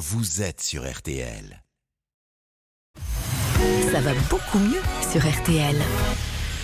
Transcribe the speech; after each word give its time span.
vous 0.00 0.40
êtes 0.40 0.62
sur 0.62 0.90
RTL. 0.90 1.62
Ça 3.92 4.00
va 4.00 4.14
beaucoup 4.30 4.58
mieux 4.58 4.80
sur 5.12 5.20
RTL 5.20 5.76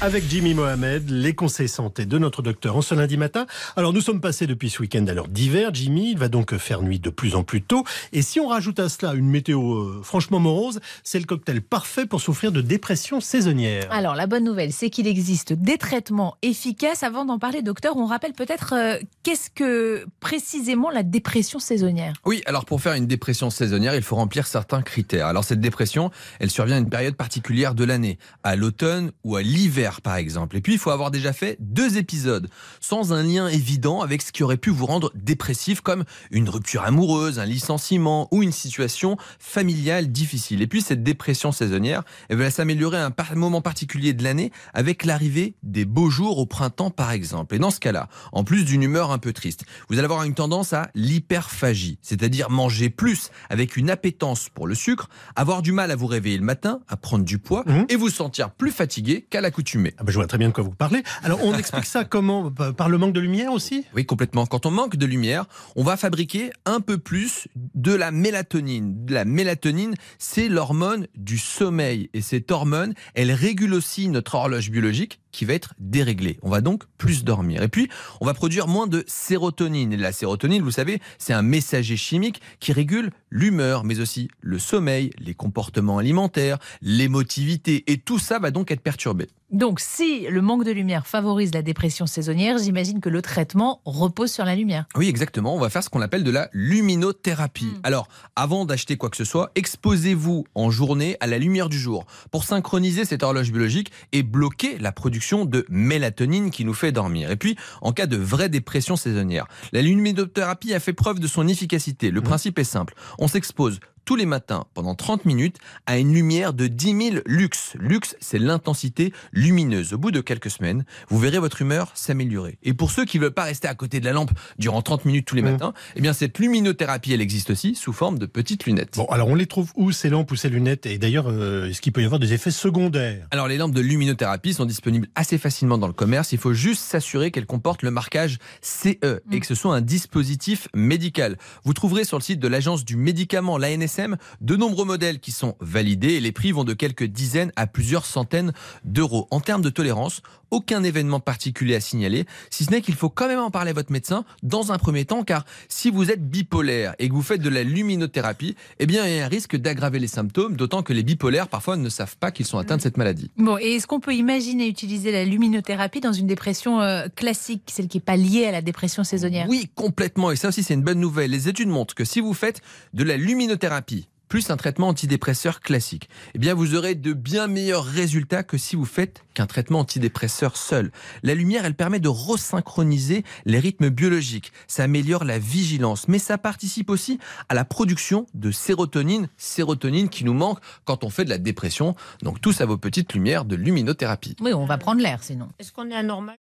avec 0.02 0.28
Jimmy 0.28 0.52
Mohamed, 0.52 1.08
les 1.08 1.34
conseils 1.34 1.70
santé 1.70 2.04
de 2.04 2.18
notre 2.18 2.42
docteur 2.42 2.76
en 2.76 2.82
ce 2.82 2.94
lundi 2.94 3.16
matin. 3.16 3.46
Alors 3.76 3.94
nous 3.94 4.02
sommes 4.02 4.20
passés 4.20 4.46
depuis 4.46 4.68
ce 4.68 4.82
week-end 4.82 5.06
à 5.06 5.14
l'heure 5.14 5.28
d'hiver, 5.28 5.70
Jimmy, 5.72 6.10
il 6.10 6.18
va 6.18 6.28
donc 6.28 6.54
faire 6.58 6.82
nuit 6.82 6.98
de 6.98 7.08
plus 7.08 7.34
en 7.34 7.44
plus 7.44 7.62
tôt. 7.62 7.82
Et 8.12 8.20
si 8.20 8.38
on 8.38 8.48
rajoute 8.48 8.78
à 8.78 8.90
cela 8.90 9.14
une 9.14 9.28
météo 9.28 9.74
euh, 9.74 10.00
franchement 10.02 10.38
morose, 10.38 10.80
c'est 11.02 11.18
le 11.18 11.24
cocktail 11.24 11.62
parfait 11.62 12.04
pour 12.04 12.20
souffrir 12.20 12.52
de 12.52 12.60
dépression 12.60 13.20
saisonnière. 13.20 13.86
Alors 13.90 14.14
la 14.14 14.26
bonne 14.26 14.44
nouvelle, 14.44 14.72
c'est 14.72 14.90
qu'il 14.90 15.06
existe 15.06 15.54
des 15.54 15.78
traitements 15.78 16.36
efficaces. 16.42 17.02
Avant 17.02 17.24
d'en 17.24 17.38
parler, 17.38 17.62
docteur, 17.62 17.96
on 17.96 18.04
rappelle 18.04 18.34
peut-être 18.34 18.74
euh, 18.74 18.98
qu'est-ce 19.22 19.48
que 19.48 20.04
précisément 20.20 20.90
la 20.90 21.04
dépression 21.04 21.58
saisonnière? 21.58 22.12
Oui, 22.26 22.42
alors 22.44 22.66
pour 22.66 22.82
faire 22.82 22.92
une 22.92 23.06
dépression 23.06 23.48
saisonnière, 23.48 23.94
il 23.94 24.02
faut 24.02 24.16
remplir 24.16 24.46
certains 24.46 24.82
critères. 24.82 25.26
Alors 25.26 25.44
cette 25.44 25.60
dépression, 25.60 26.10
elle 26.38 26.50
survient 26.50 26.76
à 26.76 26.80
une 26.80 26.90
période 26.90 27.16
particulière 27.16 27.74
de 27.74 27.84
l'année, 27.84 28.18
à 28.42 28.56
l'automne 28.56 29.10
ou 29.24 29.36
à 29.36 29.42
l'hiver 29.42 29.85
par 30.02 30.16
exemple. 30.16 30.56
Et 30.56 30.60
puis, 30.60 30.74
il 30.74 30.78
faut 30.78 30.90
avoir 30.90 31.10
déjà 31.10 31.32
fait 31.32 31.56
deux 31.60 31.96
épisodes, 31.96 32.48
sans 32.80 33.12
un 33.12 33.22
lien 33.22 33.48
évident 33.48 34.00
avec 34.00 34.22
ce 34.22 34.32
qui 34.32 34.42
aurait 34.42 34.56
pu 34.56 34.70
vous 34.70 34.86
rendre 34.86 35.12
dépressif, 35.14 35.80
comme 35.80 36.04
une 36.30 36.48
rupture 36.48 36.82
amoureuse, 36.82 37.38
un 37.38 37.44
licenciement 37.44 38.28
ou 38.32 38.42
une 38.42 38.52
situation 38.52 39.16
familiale 39.38 40.10
difficile. 40.10 40.62
Et 40.62 40.66
puis, 40.66 40.82
cette 40.82 41.02
dépression 41.02 41.52
saisonnière, 41.52 42.02
elle 42.28 42.38
va 42.38 42.50
s'améliorer 42.50 42.98
à 42.98 43.06
un 43.06 43.34
moment 43.34 43.60
particulier 43.60 44.12
de 44.12 44.22
l'année, 44.22 44.52
avec 44.74 45.04
l'arrivée 45.04 45.54
des 45.62 45.84
beaux 45.84 46.10
jours 46.10 46.38
au 46.38 46.46
printemps, 46.46 46.90
par 46.90 47.12
exemple. 47.12 47.54
Et 47.54 47.58
dans 47.58 47.70
ce 47.70 47.80
cas-là, 47.80 48.08
en 48.32 48.44
plus 48.44 48.64
d'une 48.64 48.82
humeur 48.82 49.10
un 49.10 49.18
peu 49.18 49.32
triste, 49.32 49.64
vous 49.88 49.98
allez 49.98 50.04
avoir 50.04 50.24
une 50.24 50.34
tendance 50.34 50.72
à 50.72 50.90
l'hyperphagie, 50.94 51.98
c'est-à-dire 52.02 52.50
manger 52.50 52.90
plus 52.90 53.30
avec 53.50 53.76
une 53.76 53.90
appétence 53.90 54.48
pour 54.48 54.66
le 54.66 54.74
sucre, 54.74 55.08
avoir 55.34 55.62
du 55.62 55.72
mal 55.72 55.90
à 55.90 55.96
vous 55.96 56.06
réveiller 56.06 56.38
le 56.38 56.44
matin, 56.44 56.80
à 56.88 56.96
prendre 56.96 57.24
du 57.24 57.38
poids 57.38 57.64
mmh. 57.66 57.84
et 57.88 57.96
vous 57.96 58.10
sentir 58.10 58.50
plus 58.50 58.70
fatigué 58.70 59.26
qu'à 59.28 59.40
l'accoutumée. 59.40 59.75
Ah 59.98 60.04
ben, 60.04 60.10
je 60.10 60.16
vois 60.16 60.26
très 60.26 60.38
bien 60.38 60.48
de 60.48 60.52
quoi 60.52 60.64
vous 60.64 60.70
parlez. 60.70 61.02
Alors 61.22 61.40
on 61.44 61.54
explique 61.54 61.84
ça 61.86 62.04
comment? 62.04 62.50
Par 62.50 62.88
le 62.88 62.98
manque 62.98 63.12
de 63.12 63.20
lumière 63.20 63.52
aussi? 63.52 63.84
Oui, 63.94 64.06
complètement. 64.06 64.46
Quand 64.46 64.66
on 64.66 64.70
manque 64.70 64.96
de 64.96 65.06
lumière, 65.06 65.46
on 65.76 65.82
va 65.82 65.96
fabriquer 65.96 66.50
un 66.64 66.80
peu 66.80 66.98
plus 66.98 67.48
de 67.74 67.92
la 67.94 68.10
mélatonine. 68.10 69.06
La 69.08 69.24
mélatonine, 69.24 69.94
c'est 70.18 70.48
l'hormone 70.48 71.06
du 71.14 71.38
sommeil. 71.38 72.10
Et 72.14 72.20
cette 72.20 72.50
hormone, 72.50 72.94
elle 73.14 73.32
régule 73.32 73.74
aussi 73.74 74.08
notre 74.08 74.34
horloge 74.34 74.70
biologique 74.70 75.20
qui 75.36 75.44
va 75.44 75.52
être 75.52 75.74
déréglée. 75.78 76.38
On 76.40 76.48
va 76.48 76.62
donc 76.62 76.84
plus 76.96 77.22
dormir. 77.22 77.62
Et 77.62 77.68
puis, 77.68 77.90
on 78.22 78.26
va 78.26 78.32
produire 78.32 78.68
moins 78.68 78.86
de 78.86 79.04
sérotonine. 79.06 79.92
Et 79.92 79.98
la 79.98 80.10
sérotonine, 80.12 80.62
vous 80.62 80.70
savez, 80.70 80.98
c'est 81.18 81.34
un 81.34 81.42
messager 81.42 81.98
chimique 81.98 82.40
qui 82.58 82.72
régule 82.72 83.10
l'humeur, 83.30 83.84
mais 83.84 84.00
aussi 84.00 84.28
le 84.40 84.58
sommeil, 84.58 85.10
les 85.18 85.34
comportements 85.34 85.98
alimentaires, 85.98 86.56
l'émotivité. 86.80 87.84
Et 87.86 87.98
tout 87.98 88.18
ça 88.18 88.38
va 88.38 88.50
donc 88.50 88.70
être 88.70 88.80
perturbé. 88.80 89.28
Donc, 89.52 89.78
si 89.78 90.26
le 90.28 90.42
manque 90.42 90.64
de 90.64 90.72
lumière 90.72 91.06
favorise 91.06 91.54
la 91.54 91.62
dépression 91.62 92.06
saisonnière, 92.06 92.58
j'imagine 92.58 93.00
que 93.00 93.08
le 93.08 93.22
traitement 93.22 93.80
repose 93.84 94.32
sur 94.32 94.44
la 94.44 94.56
lumière. 94.56 94.86
Oui, 94.96 95.08
exactement. 95.08 95.54
On 95.54 95.60
va 95.60 95.70
faire 95.70 95.84
ce 95.84 95.88
qu'on 95.88 96.00
appelle 96.00 96.24
de 96.24 96.32
la 96.32 96.48
luminothérapie. 96.52 97.66
Hmm. 97.66 97.80
Alors, 97.84 98.08
avant 98.34 98.64
d'acheter 98.64 98.96
quoi 98.96 99.08
que 99.08 99.16
ce 99.16 99.24
soit, 99.24 99.52
exposez-vous 99.54 100.46
en 100.56 100.70
journée 100.70 101.16
à 101.20 101.28
la 101.28 101.38
lumière 101.38 101.68
du 101.68 101.78
jour 101.78 102.06
pour 102.32 102.42
synchroniser 102.42 103.04
cette 103.04 103.22
horloge 103.22 103.52
biologique 103.52 103.92
et 104.10 104.24
bloquer 104.24 104.78
la 104.78 104.90
production 104.90 105.25
de 105.34 105.66
mélatonine 105.68 106.50
qui 106.50 106.64
nous 106.64 106.74
fait 106.74 106.92
dormir. 106.92 107.30
Et 107.30 107.36
puis, 107.36 107.56
en 107.82 107.92
cas 107.92 108.06
de 108.06 108.16
vraie 108.16 108.48
dépression 108.48 108.96
saisonnière, 108.96 109.46
la 109.72 109.82
luminothérapie 109.82 110.74
a 110.74 110.80
fait 110.80 110.92
preuve 110.92 111.18
de 111.18 111.26
son 111.26 111.48
efficacité. 111.48 112.10
Le 112.10 112.20
hmm. 112.20 112.24
principe 112.24 112.58
est 112.58 112.64
simple. 112.64 112.94
On 113.18 113.28
s'expose 113.28 113.80
tous 114.06 114.16
les 114.16 114.24
matins 114.24 114.64
pendant 114.72 114.94
30 114.94 115.24
minutes 115.24 115.58
à 115.84 115.98
une 115.98 116.14
lumière 116.14 116.54
de 116.54 116.68
10 116.68 117.10
000 117.10 117.16
lux. 117.26 117.76
Lux, 117.78 118.16
c'est 118.20 118.38
l'intensité 118.38 119.12
lumineuse. 119.32 119.92
Au 119.92 119.98
bout 119.98 120.12
de 120.12 120.20
quelques 120.20 120.48
semaines, 120.48 120.84
vous 121.08 121.18
verrez 121.18 121.40
votre 121.40 121.60
humeur 121.60 121.90
s'améliorer. 121.94 122.56
Et 122.62 122.72
pour 122.72 122.92
ceux 122.92 123.04
qui 123.04 123.18
ne 123.18 123.24
veulent 123.24 123.34
pas 123.34 123.42
rester 123.42 123.66
à 123.66 123.74
côté 123.74 123.98
de 123.98 124.04
la 124.04 124.12
lampe 124.12 124.30
durant 124.58 124.80
30 124.80 125.04
minutes 125.06 125.26
tous 125.26 125.34
les 125.34 125.42
matins, 125.42 125.74
eh 125.96 126.00
bien 126.00 126.12
cette 126.12 126.38
luminothérapie, 126.38 127.12
elle 127.12 127.20
existe 127.20 127.50
aussi 127.50 127.74
sous 127.74 127.92
forme 127.92 128.18
de 128.18 128.26
petites 128.26 128.64
lunettes. 128.64 128.94
Bon, 128.96 129.06
alors 129.06 129.26
on 129.26 129.34
les 129.34 129.46
trouve 129.46 129.72
où 129.74 129.90
ces 129.90 130.08
lampes 130.08 130.30
ou 130.30 130.36
ces 130.36 130.50
lunettes? 130.50 130.86
Et 130.86 130.98
d'ailleurs, 130.98 131.26
euh, 131.28 131.68
est-ce 131.68 131.80
qu'il 131.80 131.92
peut 131.92 132.00
y 132.00 132.04
avoir 132.04 132.20
des 132.20 132.32
effets 132.32 132.52
secondaires? 132.52 133.26
Alors 133.32 133.48
les 133.48 133.56
lampes 133.56 133.74
de 133.74 133.80
luminothérapie 133.80 134.54
sont 134.54 134.66
disponibles 134.66 135.08
assez 135.16 135.36
facilement 135.36 135.78
dans 135.78 135.88
le 135.88 135.92
commerce. 135.92 136.30
Il 136.30 136.38
faut 136.38 136.54
juste 136.54 136.82
s'assurer 136.82 137.32
qu'elles 137.32 137.46
comportent 137.46 137.82
le 137.82 137.90
marquage 137.90 138.38
CE 138.62 138.94
et 139.02 139.20
mm. 139.26 139.40
que 139.40 139.46
ce 139.46 139.56
soit 139.56 139.74
un 139.74 139.80
dispositif 139.80 140.68
médical. 140.74 141.38
Vous 141.64 141.72
trouverez 141.72 142.04
sur 142.04 142.18
le 142.18 142.22
site 142.22 142.38
de 142.38 142.46
l'agence 142.46 142.84
du 142.84 142.96
médicament, 142.96 143.58
l'ANS 143.58 143.95
de 144.40 144.56
nombreux 144.56 144.84
modèles 144.84 145.20
qui 145.20 145.32
sont 145.32 145.56
validés 145.60 146.14
et 146.14 146.20
les 146.20 146.32
prix 146.32 146.52
vont 146.52 146.64
de 146.64 146.74
quelques 146.74 147.04
dizaines 147.04 147.52
à 147.56 147.66
plusieurs 147.66 148.06
centaines 148.06 148.52
d'euros. 148.84 149.28
En 149.30 149.40
termes 149.40 149.62
de 149.62 149.70
tolérance, 149.70 150.22
aucun 150.50 150.82
événement 150.82 151.20
particulier 151.20 151.74
à 151.74 151.80
signaler, 151.80 152.24
si 152.50 152.64
ce 152.64 152.70
n'est 152.70 152.80
qu'il 152.80 152.94
faut 152.94 153.08
quand 153.08 153.28
même 153.28 153.38
en 153.38 153.50
parler 153.50 153.70
à 153.70 153.74
votre 153.74 153.92
médecin 153.92 154.24
dans 154.42 154.72
un 154.72 154.78
premier 154.78 155.04
temps, 155.04 155.24
car 155.24 155.44
si 155.68 155.90
vous 155.90 156.10
êtes 156.10 156.28
bipolaire 156.28 156.94
et 156.98 157.08
que 157.08 157.14
vous 157.14 157.22
faites 157.22 157.40
de 157.40 157.48
la 157.48 157.62
luminothérapie, 157.62 158.56
eh 158.78 158.86
bien, 158.86 159.06
il 159.06 159.16
y 159.16 159.20
a 159.20 159.24
un 159.24 159.28
risque 159.28 159.56
d'aggraver 159.56 159.98
les 159.98 160.06
symptômes, 160.06 160.56
d'autant 160.56 160.82
que 160.82 160.92
les 160.92 161.02
bipolaires, 161.02 161.48
parfois, 161.48 161.76
ne 161.76 161.88
savent 161.88 162.16
pas 162.16 162.30
qu'ils 162.30 162.46
sont 162.46 162.58
atteints 162.58 162.76
de 162.76 162.82
cette 162.82 162.96
maladie. 162.96 163.30
Bon, 163.36 163.58
et 163.58 163.74
est-ce 163.74 163.86
qu'on 163.86 164.00
peut 164.00 164.14
imaginer 164.14 164.66
utiliser 164.66 165.12
la 165.12 165.24
luminothérapie 165.24 166.00
dans 166.00 166.12
une 166.12 166.26
dépression 166.26 166.80
euh, 166.80 167.06
classique, 167.14 167.62
celle 167.66 167.88
qui 167.88 167.98
n'est 167.98 168.04
pas 168.04 168.16
liée 168.16 168.46
à 168.46 168.52
la 168.52 168.62
dépression 168.62 169.04
saisonnière? 169.04 169.46
Oui, 169.48 169.70
complètement. 169.74 170.30
Et 170.30 170.36
ça 170.36 170.48
aussi, 170.48 170.62
c'est 170.62 170.74
une 170.74 170.82
bonne 170.82 171.00
nouvelle. 171.00 171.30
Les 171.30 171.48
études 171.48 171.68
montrent 171.68 171.94
que 171.94 172.04
si 172.04 172.20
vous 172.20 172.34
faites 172.34 172.60
de 172.94 173.04
la 173.04 173.16
luminothérapie, 173.16 173.85
plus 174.28 174.50
un 174.50 174.56
traitement 174.56 174.88
antidépresseur 174.88 175.60
classique, 175.60 176.08
eh 176.34 176.38
bien 176.38 176.54
vous 176.54 176.74
aurez 176.74 176.94
de 176.94 177.12
bien 177.12 177.46
meilleurs 177.46 177.84
résultats 177.84 178.42
que 178.42 178.58
si 178.58 178.76
vous 178.76 178.84
faites 178.84 179.24
qu'un 179.34 179.46
traitement 179.46 179.80
antidépresseur 179.80 180.56
seul. 180.56 180.90
La 181.22 181.34
lumière, 181.34 181.64
elle 181.64 181.74
permet 181.74 182.00
de 182.00 182.08
resynchroniser 182.08 183.24
les 183.44 183.58
rythmes 183.58 183.88
biologiques, 183.88 184.52
ça 184.66 184.84
améliore 184.84 185.24
la 185.24 185.38
vigilance, 185.38 186.08
mais 186.08 186.18
ça 186.18 186.38
participe 186.38 186.90
aussi 186.90 187.18
à 187.48 187.54
la 187.54 187.64
production 187.64 188.26
de 188.34 188.50
sérotonine, 188.50 189.28
sérotonine 189.36 190.08
qui 190.08 190.24
nous 190.24 190.34
manque 190.34 190.58
quand 190.84 191.04
on 191.04 191.10
fait 191.10 191.24
de 191.24 191.30
la 191.30 191.38
dépression. 191.38 191.94
Donc 192.22 192.40
tout 192.40 192.52
ça 192.52 192.66
vos 192.66 192.78
petites 192.78 193.12
lumières 193.12 193.44
de 193.44 193.56
luminothérapie. 193.56 194.36
Oui, 194.40 194.52
on 194.52 194.66
va 194.66 194.78
prendre 194.78 195.00
l'air 195.00 195.22
sinon. 195.22 195.48
Est-ce 195.58 195.72
qu'on 195.72 195.90
est 195.90 195.96
anormal? 195.96 196.36